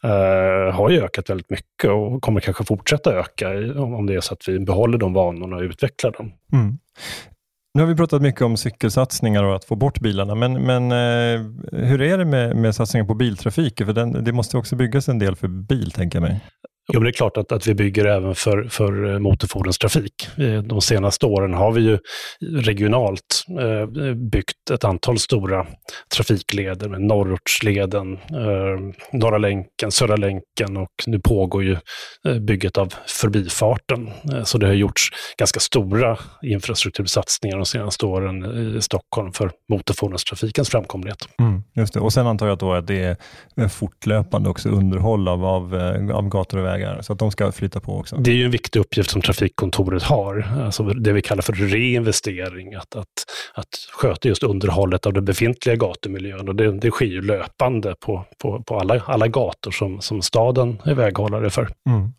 [0.04, 3.50] eh, har ju ökat väldigt mycket och kommer kanske fortsätta öka
[3.84, 6.34] om det är så att vi behåller de vanorna och utvecklar dem.
[6.54, 6.78] Mm.
[7.74, 11.42] Nu har vi pratat mycket om cykelsatsningar och att få bort bilarna, men, men eh,
[11.72, 13.86] hur är det med, med satsningar på biltrafik?
[13.86, 16.42] För den, det måste också byggas en del för bil, tänker jag mig.
[16.94, 20.28] Jo, men det är klart att, att vi bygger även för, för eh, motorfordonstrafik.
[20.63, 21.98] De senaste åren har vi ju
[22.41, 25.67] regionalt eh, byggt ett antal stora
[26.15, 31.78] trafikleder med Norrortsleden, eh, Norra länken, Södra länken och nu pågår ju
[32.28, 34.08] eh, bygget av Förbifarten.
[34.34, 39.52] Eh, så det har gjorts ganska stora infrastruktursatsningar de senaste åren eh, i Stockholm för
[39.70, 41.30] motorfordonstrafikens framkomlighet.
[41.39, 42.00] Mm, just det.
[42.00, 43.17] Och sen antar jag då att det
[43.56, 45.76] är fortlöpande också underhåll av, av,
[46.13, 48.16] av gator och vägar vägar, så att de ska flytta på också.
[48.16, 52.76] Det är ju en viktig uppgift som trafikkontoret har, alltså det vi kallar för reinvestering,
[52.76, 53.08] att, att,
[53.54, 56.48] att sköta just underhållet av den befintliga gatumiljön.
[56.50, 60.82] Och det, det sker ju löpande på, på, på alla, alla gator som, som staden
[60.86, 61.70] är väghållare för.
[61.90, 62.14] Mm.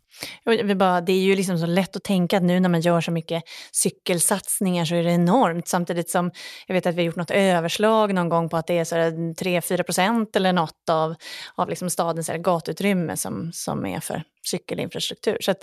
[0.77, 3.11] Bara, det är ju liksom så lätt att tänka att nu när man gör så
[3.11, 5.69] mycket cykelsatsningar så är det enormt.
[5.69, 6.31] Samtidigt som
[6.67, 9.83] jag vet att vi har gjort något överslag någon gång på att det är 3-4
[9.83, 11.15] procent eller något av,
[11.55, 15.37] av liksom stadens gatutrymme gatuutrymme som, som är för cykelinfrastruktur.
[15.41, 15.55] Så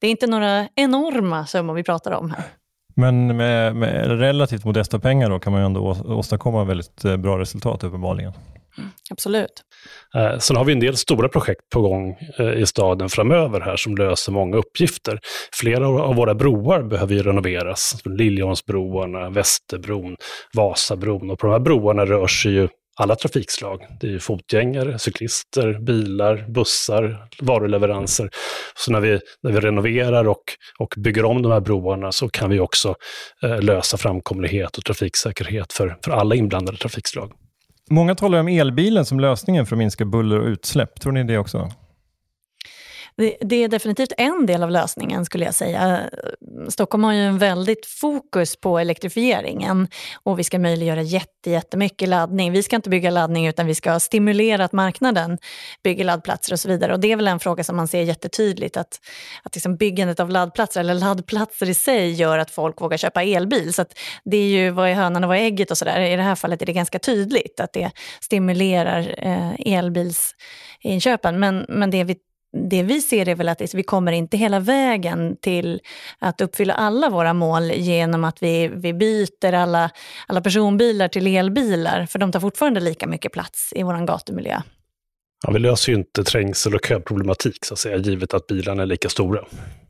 [0.00, 2.44] det är inte några enorma summor vi pratar om här.
[2.94, 7.38] Men med, med relativt modesta pengar då kan man ju ändå åstadkomma väldigt eh, bra
[7.38, 8.32] resultat uppenbarligen.
[8.78, 9.62] Mm, absolut.
[10.14, 13.76] Eh, sen har vi en del stora projekt på gång eh, i staden framöver här
[13.76, 15.18] som löser många uppgifter.
[15.52, 17.96] Flera av våra broar behöver ju renoveras.
[18.04, 20.16] Liljeholmsbroarna, Västerbron,
[20.54, 21.30] Vasabron.
[21.30, 23.86] Och på de här broarna rör sig ju alla trafikslag.
[24.00, 28.30] Det är fotgängare, cyklister, bilar, bussar, varuleveranser.
[28.76, 30.42] Så när vi, när vi renoverar och,
[30.78, 32.94] och bygger om de här broarna så kan vi också
[33.42, 37.32] eh, lösa framkomlighet och trafiksäkerhet för, för alla inblandade trafikslag.
[37.90, 41.00] Många talar om elbilen som lösningen för att minska buller och utsläpp.
[41.00, 41.70] Tror ni det också?
[43.40, 46.00] Det, är definitivt en del av lösningen skulle jag säga.
[46.68, 49.88] Stockholm har ju en väldigt fokus på elektrifieringen
[50.22, 52.52] och vi ska möjliggöra jätte, jättemycket laddning.
[52.52, 55.38] Vi ska inte bygga laddning utan vi ska stimulera att marknaden
[55.84, 56.92] bygger laddplatser och så vidare.
[56.92, 59.00] Och det är väl en fråga som man ser jättetydligt att,
[59.42, 63.74] att liksom byggandet av laddplatser eller laddplatser i sig gör att folk vågar köpa elbil.
[63.74, 63.84] Så
[64.24, 66.00] det är ju vad är hönan och vad är ägget och sådär.
[66.00, 71.40] I det här fallet är det ganska tydligt att det stimulerar eh, elbilsinköpen.
[71.40, 72.16] Men, men det vi
[72.70, 75.80] det vi ser är väl att vi kommer inte hela vägen till
[76.18, 79.90] att uppfylla alla våra mål genom att vi, vi byter alla,
[80.26, 84.60] alla personbilar till elbilar, för de tar fortfarande lika mycket plats i vår gatumiljö.
[85.46, 88.86] Ja, vi löser ju inte trängsel och köproblematik, så att säga, givet att bilarna är
[88.86, 89.40] lika stora.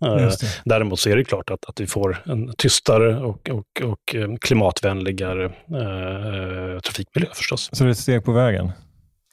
[0.05, 0.33] Eh,
[0.65, 4.29] däremot så är det klart att, att vi får en tystare och, och, och eh,
[4.41, 7.71] klimatvänligare eh, trafikmiljö förstås.
[7.73, 8.73] Så det är ett steg på vägen?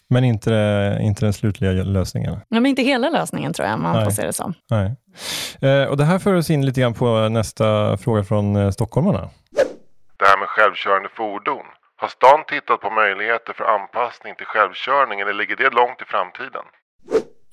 [0.09, 2.33] Men inte, inte den slutliga lösningen?
[2.33, 4.05] Ja, men inte hela lösningen tror jag, man Nej.
[4.05, 4.53] får se det som.
[4.69, 4.95] Nej.
[5.61, 9.29] Eh, och det här för oss in lite grann på nästa fråga från eh, stockholmarna.
[10.17, 11.65] Det här med självkörande fordon.
[11.95, 16.65] Har stan tittat på möjligheter för anpassning till självkörning eller ligger det långt i framtiden?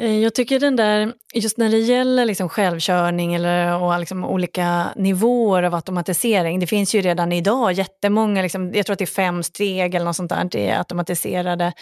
[0.01, 4.87] Eh, jag tycker den där, just när det gäller liksom självkörning eller, och liksom olika
[4.97, 6.61] nivåer av automatisering.
[6.61, 10.07] Det finns ju redan idag jättemånga, liksom, jag tror att det är fem steg eller
[10.07, 11.73] något sånt där, det är automatiserade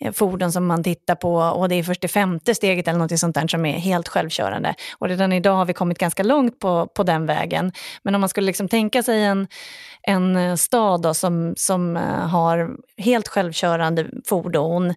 [0.00, 3.18] eh, fordon som man tittar på och det är först det femte steget eller något
[3.18, 4.74] sånt där som är helt självkörande.
[4.98, 7.72] Och redan idag har vi kommit ganska långt på, på den vägen.
[8.02, 9.46] Men om man skulle liksom tänka sig en,
[10.08, 14.94] en eh, stad då, som, som eh, har helt självkörande fordon,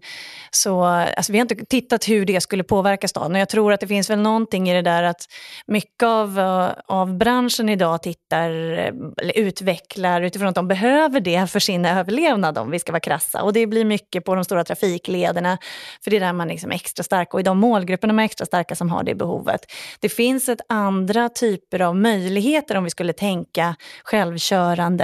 [0.51, 3.35] så alltså, vi har inte tittat hur det skulle påverka staden.
[3.35, 5.25] Jag tror att det finns väl någonting i det där att
[5.67, 11.59] mycket av, eh, av branschen idag tittar, eller utvecklar utifrån att de behöver det för
[11.59, 13.43] sin överlevnad om vi ska vara krassa.
[13.43, 15.57] Och det blir mycket på de stora trafiklederna,
[16.03, 18.25] för det är där man liksom är extra stark och i de målgrupperna man är
[18.25, 19.61] extra starka som har det behovet.
[19.99, 25.00] Det finns ett andra typer av möjligheter om vi skulle tänka självkörande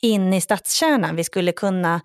[0.00, 1.16] in i stadskärnan.
[1.16, 2.00] Vi skulle kunna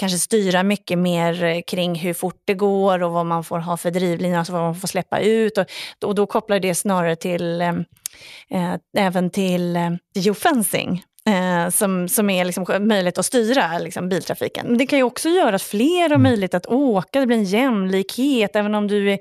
[0.00, 3.76] kanske styra mycket mer eh, kring hur fort det går och vad man får ha
[3.76, 5.58] för drivlinor, alltså vad man får släppa ut.
[5.58, 5.66] Och,
[6.04, 7.68] och då kopplar det snarare till, eh,
[8.50, 11.04] eh även till eh, geofencing.
[11.26, 14.66] Eh, som, som är liksom möjligt att styra liksom, biltrafiken.
[14.66, 16.22] Men det kan ju också göra att fler har mm.
[16.22, 18.56] möjlighet att åka, det blir en jämlikhet.
[18.56, 19.18] Även om du är,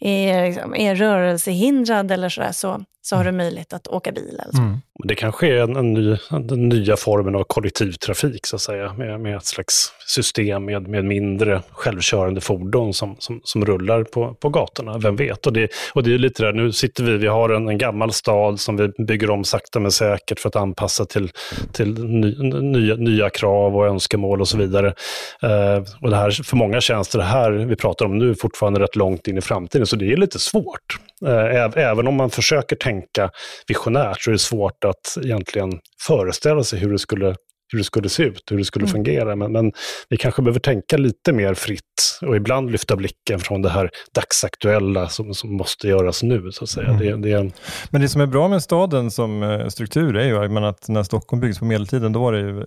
[0.00, 4.40] är, liksom, är rörelsehindrad eller sådär, så, så har du möjlighet att åka bil.
[4.42, 4.62] Eller så.
[4.62, 4.80] Mm.
[5.04, 9.20] Det kanske är en, en ny, den nya formen av kollektivtrafik, så att säga, med,
[9.20, 14.48] med ett slags system med, med mindre självkörande fordon som, som, som rullar på, på
[14.48, 14.98] gatorna.
[14.98, 15.46] Vem vet?
[15.46, 18.12] Och det, och det är lite där, nu sitter vi, vi har en, en gammal
[18.12, 21.30] stad som vi bygger om sakta men säkert för att anpassa till,
[21.72, 24.94] till ny, nya, nya krav och önskemål och så vidare.
[25.42, 28.96] Eh, och det här, för många tjänster, det här vi pratar om nu, fortfarande rätt
[28.96, 30.98] långt in i framtiden, så det är lite svårt.
[31.26, 33.30] Eh, även om man försöker tänka
[33.66, 37.36] visionärt så är det svårt att egentligen föreställa sig hur det skulle
[37.72, 38.92] hur det skulle se ut, hur det skulle mm.
[38.92, 39.36] fungera.
[39.36, 39.72] Men, men,
[40.08, 41.82] vi kanske behöver tänka lite mer fritt
[42.22, 46.52] och ibland lyfta blicken från det här dagsaktuella som, som måste göras nu.
[46.52, 46.88] så att säga.
[46.88, 47.22] Mm.
[47.22, 47.52] Det, det
[47.90, 51.40] Men det som är bra med staden som eh, struktur är ju att när Stockholm
[51.40, 52.64] byggdes på medeltiden, då var det ju,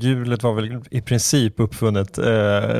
[0.00, 2.18] hjulet var väl i princip uppfunnet.
[2.18, 2.24] Eh,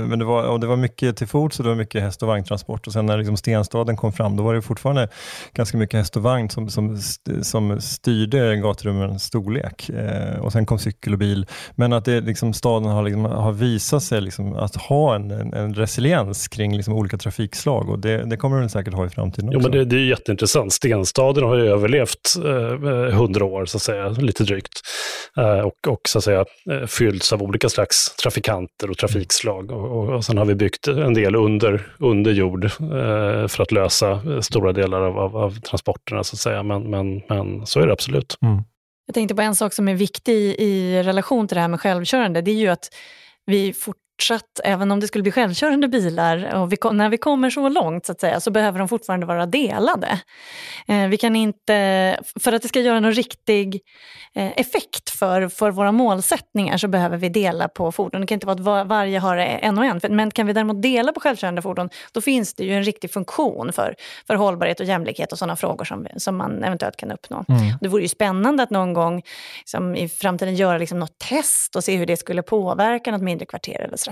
[0.00, 2.28] men det var, och det var mycket till fots och det var mycket häst och
[2.28, 2.86] vagntransport.
[2.86, 5.08] Och sen när liksom stenstaden kom fram, då var det fortfarande
[5.52, 6.98] ganska mycket häst och vagn som, som,
[7.42, 9.88] som styrde gaturummens storlek.
[9.88, 11.46] Eh, och sen kom cykel och bil.
[11.74, 15.54] Men att det, liksom, staden har, liksom, har visat sig liksom, att ha en, en,
[15.54, 16.15] en resiliens
[16.50, 19.58] kring liksom, olika trafikslag och det, det kommer den säkert ha i framtiden också.
[19.58, 20.72] Jo, men det, det är jätteintressant.
[20.72, 24.80] Stenstaden har ju överlevt eh, hundra eh, år, så att säga, lite drygt.
[25.36, 29.70] Eh, och, och så att säga, eh, fyllts av olika slags trafikanter och trafikslag.
[29.70, 33.72] Och, och, och sen har vi byggt en del under, under jord eh, för att
[33.72, 36.62] lösa stora delar av, av, av, transporterna, så att säga.
[36.62, 38.38] Men, men, men så är det absolut.
[38.42, 38.62] Mm.
[39.06, 42.42] Jag tänkte på en sak som är viktig i relation till det här med självkörande.
[42.42, 42.88] Det är ju att
[43.46, 47.50] vi fort fortsatt, även om det skulle bli självkörande bilar, och vi, när vi kommer
[47.50, 50.20] så långt så att säga, så behöver de fortfarande vara delade.
[50.88, 53.80] Eh, vi kan inte, för att det ska göra någon riktig
[54.34, 58.20] eh, effekt för, för våra målsättningar så behöver vi dela på fordon.
[58.20, 60.00] Det kan inte vara att var, varje har en och en.
[60.08, 63.72] Men kan vi däremot dela på självkörande fordon, då finns det ju en riktig funktion
[63.72, 63.94] för,
[64.26, 67.44] för hållbarhet och jämlikhet och sådana frågor som, som man eventuellt kan uppnå.
[67.48, 67.60] Mm.
[67.80, 69.22] Det vore ju spännande att någon gång
[69.64, 73.46] som i framtiden göra liksom något test och se hur det skulle påverka något mindre
[73.46, 74.05] kvarter eller så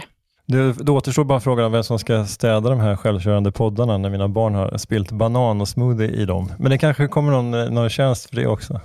[0.46, 4.10] det, det återstår bara frågan om vem som ska städa de här självkörande poddarna när
[4.10, 6.52] mina barn har spilt banan och smoothie i dem.
[6.58, 8.80] Men det kanske kommer någon, någon tjänst för det också.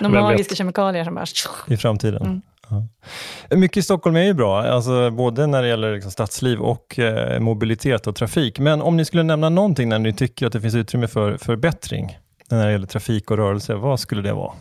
[0.00, 1.24] Några magiska kemikalier som bara...
[1.68, 2.22] I framtiden.
[2.22, 2.42] Mm.
[2.68, 3.56] Ja.
[3.56, 7.40] Mycket i Stockholm är ju bra, alltså både när det gäller liksom stadsliv och eh,
[7.40, 8.58] mobilitet och trafik.
[8.58, 12.18] Men om ni skulle nämna någonting när ni tycker att det finns utrymme för förbättring
[12.50, 14.52] när det gäller trafik och rörelse, vad skulle det vara?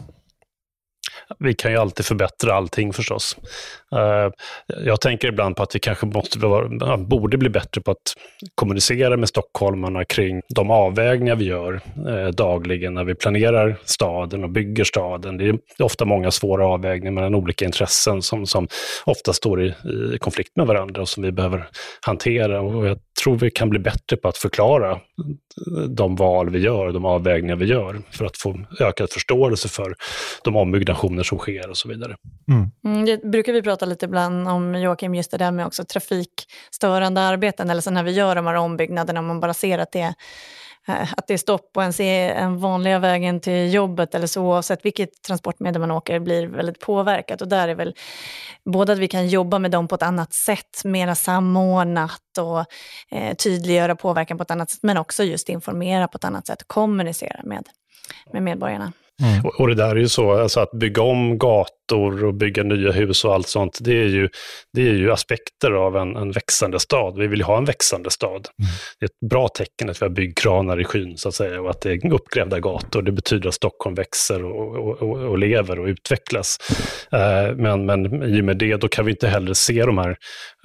[1.39, 3.37] vi kan ju alltid förbättra allting förstås.
[3.93, 4.31] Uh,
[4.85, 6.39] jag tänker ibland på att vi kanske måste,
[6.97, 8.13] borde bli bättre på att
[8.55, 11.73] kommunicera med stockholmarna kring de avvägningar vi gör
[12.07, 15.37] uh, dagligen när vi planerar staden och bygger staden.
[15.37, 18.67] Det är ofta många svåra avvägningar mellan olika intressen som, som
[19.05, 19.73] ofta står i,
[20.15, 21.67] i konflikt med varandra och som vi behöver
[22.01, 22.61] hantera.
[22.61, 24.99] Och jag tror vi kan bli bättre på att förklara
[25.89, 29.95] de val vi gör, de avvägningar vi gör, för att få ökad förståelse för
[30.43, 32.15] de ombyggnationer som sker och så vidare.
[32.51, 32.71] Mm.
[32.85, 37.21] Mm, det brukar vi prata lite ibland om, Joakim, just det där med också trafikstörande
[37.21, 40.13] arbeten, eller så när vi gör de här ombyggnaderna, man bara ser att det
[40.87, 44.41] eh, att det är stopp och ens är en vanliga vägen till jobbet eller så
[44.41, 47.41] oavsett vilket transportmedel man åker blir väldigt påverkat.
[47.41, 47.95] Och där är väl
[48.65, 52.65] både att vi kan jobba med dem på ett annat sätt, mera samordnat och
[53.17, 56.63] eh, tydliggöra påverkan på ett annat sätt, men också just informera på ett annat sätt,
[56.67, 57.69] kommunicera med,
[58.33, 58.93] med medborgarna.
[59.21, 59.45] Mm.
[59.45, 62.91] Och, och, det där är ju så, alltså att bygga om gator och bygga nya
[62.91, 64.29] hus och allt sånt, det är ju,
[64.73, 67.17] det är ju aspekter av en, en växande stad.
[67.17, 68.31] Vi vill ju ha en växande stad.
[68.31, 68.71] Mm.
[68.99, 71.69] Det är ett bra tecken att vi har byggkranar i skyn, så att säga, och
[71.69, 73.01] att det är uppgrävda gator.
[73.01, 76.57] Det betyder att Stockholm växer och, och, och lever och utvecklas.
[77.11, 80.15] Eh, men, men i och med det, då kan vi inte heller se de här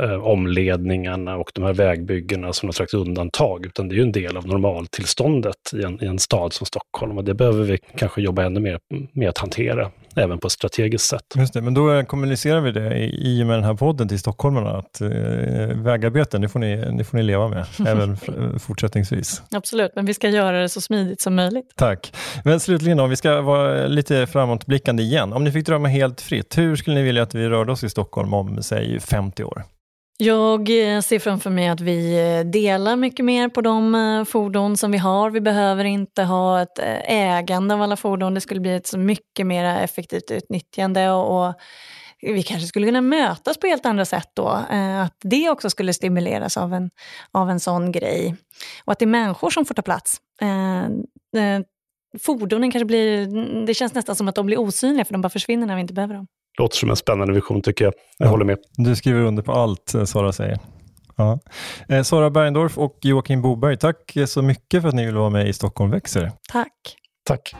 [0.02, 4.12] eh, omledningarna och de här vägbyggena som något slags undantag, utan det är ju en
[4.12, 7.18] del av normaltillståndet i en, i en stad som Stockholm.
[7.18, 8.78] Och det behöver vi kanske jobba ännu mer
[9.12, 11.22] med att hantera, även på ett strategiskt sätt.
[11.36, 14.70] Just det, men då kommunicerar vi det i och med den här podden till stockholmarna,
[14.70, 15.08] att eh,
[15.74, 18.16] vägarbeten, det får, ni, det får ni leva med, även
[18.58, 19.42] fortsättningsvis.
[19.50, 21.72] Absolut, men vi ska göra det så smidigt som möjligt.
[21.76, 22.12] Tack.
[22.44, 25.32] Men slutligen om vi ska vara lite framåtblickande igen.
[25.32, 27.90] Om ni fick drömma helt fritt, hur skulle ni vilja att vi rörde oss i
[27.90, 29.62] Stockholm om, säg 50 år?
[30.20, 30.60] Jag
[30.94, 34.92] eh, ser framför mig att vi eh, delar mycket mer på de eh, fordon som
[34.92, 35.30] vi har.
[35.30, 38.34] Vi behöver inte ha ett ägande av alla fordon.
[38.34, 41.54] Det skulle bli ett så mycket mer effektivt utnyttjande och,
[42.20, 44.46] vi kanske skulle kunna mötas på helt andra sätt då.
[45.04, 46.90] Att det också skulle stimuleras av en,
[47.32, 48.36] av en sån grej.
[48.84, 50.16] Och att det är människor som får ta plats.
[52.20, 55.66] Fordonen kanske blir, det känns nästan som att de blir osynliga för de bara försvinner
[55.66, 56.26] när vi inte behöver dem
[56.58, 57.94] låter som en spännande vision tycker jag.
[58.18, 58.58] Jag ja, håller med.
[58.76, 60.58] Du skriver under på allt eh, Sara säger.
[61.16, 61.38] Ja.
[61.88, 65.48] Eh, Sara Bergendorf och Joakim Boberg, tack så mycket för att ni vill vara med
[65.48, 66.32] i Stockholm växer.
[66.48, 66.72] Tack.
[67.24, 67.54] Tack.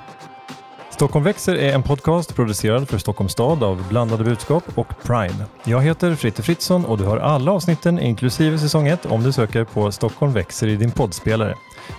[0.90, 5.44] Stockholm växer är en podcast producerad för Stockholms stad av Blandade budskap och Prime.
[5.64, 9.64] Jag heter Fritte Fritzson och du har alla avsnitten inklusive säsong 1 om du söker
[9.64, 11.54] på Stockholm växer i din poddspelare.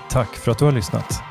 [0.09, 1.28] Tack för att du har lyssnat.